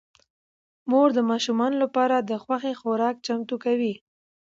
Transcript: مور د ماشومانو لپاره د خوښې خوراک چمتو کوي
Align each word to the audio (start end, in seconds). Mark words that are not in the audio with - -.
مور 0.89 1.09
د 1.17 1.19
ماشومانو 1.31 1.75
لپاره 1.83 2.15
د 2.19 2.31
خوښې 2.43 2.73
خوراک 2.79 3.15
چمتو 3.25 3.55
کوي 3.65 3.93